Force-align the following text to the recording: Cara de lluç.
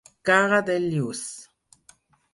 Cara 0.29 0.61
de 0.69 0.77
lluç. 0.85 1.23